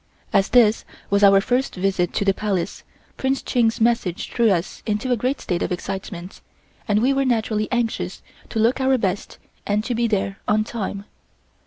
[0.33, 2.81] As this was our first visit to the Palace,
[3.17, 6.41] Prince Ching's message threw us into a great state of excitement,
[6.87, 9.37] and we were naturally anxious to look our best
[9.67, 11.05] and to be there on time.